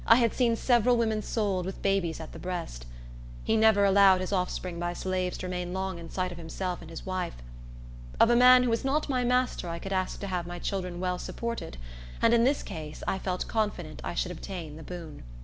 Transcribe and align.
I 0.07 0.15
had 0.15 0.33
seen 0.33 0.55
several 0.55 0.97
women 0.97 1.21
sold, 1.21 1.63
with 1.67 1.83
babies 1.83 2.19
at 2.19 2.31
the 2.31 2.39
breast. 2.39 2.87
He 3.43 3.55
never 3.55 3.85
allowed 3.85 4.19
his 4.19 4.31
offspring 4.31 4.79
by 4.79 4.93
slaves 4.93 5.37
to 5.37 5.45
remain 5.45 5.73
long 5.73 5.99
in 5.99 6.09
sight 6.09 6.31
of 6.31 6.39
himself 6.39 6.81
and 6.81 6.89
his 6.89 7.05
wife. 7.05 7.35
Of 8.19 8.31
a 8.31 8.35
man 8.35 8.63
who 8.63 8.71
was 8.71 8.83
not 8.83 9.09
my 9.09 9.23
master 9.23 9.69
I 9.69 9.77
could 9.77 9.93
ask 9.93 10.19
to 10.21 10.25
have 10.25 10.47
my 10.47 10.57
children 10.57 10.99
well 10.99 11.19
supported; 11.19 11.77
and 12.19 12.33
in 12.33 12.45
this 12.45 12.63
case, 12.63 13.03
I 13.07 13.19
felt 13.19 13.47
confident 13.47 14.01
I 14.03 14.15
should 14.15 14.31
obtain 14.31 14.75
the 14.75 14.81
boon. 14.81 15.21